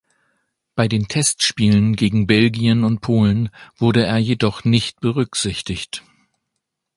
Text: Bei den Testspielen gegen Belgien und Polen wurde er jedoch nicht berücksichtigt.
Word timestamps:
Bei 0.73 0.87
den 0.87 1.07
Testspielen 1.07 1.95
gegen 1.95 2.25
Belgien 2.25 2.85
und 2.85 3.01
Polen 3.01 3.49
wurde 3.77 4.03
er 4.03 4.17
jedoch 4.17 4.63
nicht 4.63 4.99
berücksichtigt. 4.99 6.01